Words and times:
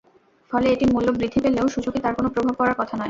ফলে 0.51 0.67
এটির 0.69 0.89
মূল্য 0.93 1.07
বৃদ্ধি 1.11 1.39
পেলেও 1.43 1.65
সূচকে 1.67 1.99
তার 2.01 2.13
কোনো 2.17 2.29
প্রভাব 2.29 2.53
পড়ার 2.59 2.75
কথা 2.75 2.93
নয়। 2.93 2.99